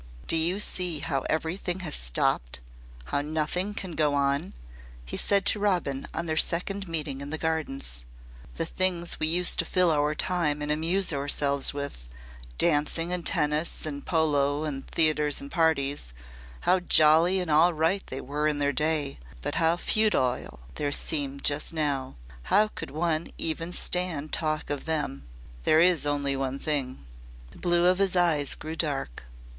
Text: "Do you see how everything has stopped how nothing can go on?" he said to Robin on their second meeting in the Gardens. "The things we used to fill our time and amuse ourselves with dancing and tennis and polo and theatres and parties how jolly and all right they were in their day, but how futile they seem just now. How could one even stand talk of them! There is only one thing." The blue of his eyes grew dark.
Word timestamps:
"Do 0.25 0.35
you 0.35 0.59
see 0.59 0.97
how 0.97 1.19
everything 1.29 1.81
has 1.81 1.93
stopped 1.93 2.59
how 3.05 3.21
nothing 3.21 3.75
can 3.75 3.91
go 3.91 4.15
on?" 4.15 4.53
he 5.05 5.15
said 5.15 5.45
to 5.45 5.59
Robin 5.59 6.07
on 6.11 6.25
their 6.25 6.35
second 6.37 6.87
meeting 6.87 7.21
in 7.21 7.29
the 7.29 7.37
Gardens. 7.37 8.05
"The 8.55 8.65
things 8.65 9.19
we 9.19 9.27
used 9.27 9.59
to 9.59 9.63
fill 9.65 9.91
our 9.91 10.15
time 10.15 10.59
and 10.63 10.71
amuse 10.71 11.13
ourselves 11.13 11.71
with 11.71 12.09
dancing 12.57 13.13
and 13.13 13.23
tennis 13.23 13.85
and 13.85 14.03
polo 14.03 14.63
and 14.63 14.87
theatres 14.87 15.39
and 15.39 15.51
parties 15.51 16.13
how 16.61 16.79
jolly 16.79 17.39
and 17.39 17.51
all 17.51 17.71
right 17.71 18.01
they 18.07 18.21
were 18.21 18.47
in 18.47 18.57
their 18.57 18.73
day, 18.73 19.19
but 19.43 19.53
how 19.61 19.77
futile 19.77 20.61
they 20.73 20.89
seem 20.91 21.39
just 21.39 21.75
now. 21.75 22.15
How 22.45 22.69
could 22.69 22.89
one 22.89 23.27
even 23.37 23.71
stand 23.71 24.33
talk 24.33 24.71
of 24.71 24.85
them! 24.85 25.27
There 25.61 25.79
is 25.79 26.07
only 26.07 26.35
one 26.35 26.57
thing." 26.57 27.05
The 27.51 27.59
blue 27.59 27.85
of 27.85 27.99
his 27.99 28.15
eyes 28.15 28.55
grew 28.55 28.75
dark. 28.75 29.25